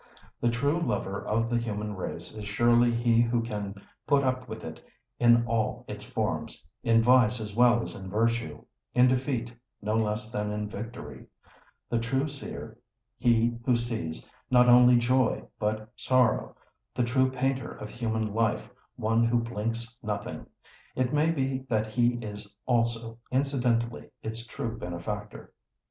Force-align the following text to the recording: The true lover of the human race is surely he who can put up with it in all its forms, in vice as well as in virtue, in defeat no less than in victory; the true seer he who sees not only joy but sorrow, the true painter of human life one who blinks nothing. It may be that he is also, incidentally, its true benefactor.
The 0.41 0.49
true 0.49 0.79
lover 0.79 1.23
of 1.23 1.47
the 1.47 1.59
human 1.59 1.95
race 1.95 2.35
is 2.35 2.45
surely 2.47 2.89
he 2.91 3.21
who 3.21 3.43
can 3.43 3.75
put 4.07 4.23
up 4.23 4.49
with 4.49 4.63
it 4.63 4.83
in 5.19 5.45
all 5.45 5.85
its 5.87 6.03
forms, 6.03 6.65
in 6.81 7.03
vice 7.03 7.39
as 7.39 7.55
well 7.55 7.83
as 7.83 7.93
in 7.93 8.09
virtue, 8.09 8.65
in 8.95 9.07
defeat 9.07 9.53
no 9.79 9.95
less 9.95 10.31
than 10.31 10.49
in 10.49 10.67
victory; 10.67 11.27
the 11.87 11.99
true 11.99 12.27
seer 12.27 12.79
he 13.19 13.55
who 13.63 13.75
sees 13.75 14.27
not 14.49 14.67
only 14.67 14.97
joy 14.97 15.43
but 15.59 15.87
sorrow, 15.95 16.55
the 16.95 17.03
true 17.03 17.29
painter 17.29 17.71
of 17.71 17.91
human 17.91 18.33
life 18.33 18.71
one 18.95 19.23
who 19.23 19.37
blinks 19.37 19.95
nothing. 20.01 20.47
It 20.95 21.13
may 21.13 21.29
be 21.29 21.59
that 21.69 21.85
he 21.85 22.15
is 22.25 22.51
also, 22.65 23.19
incidentally, 23.29 24.09
its 24.23 24.47
true 24.47 24.79
benefactor. 24.79 25.53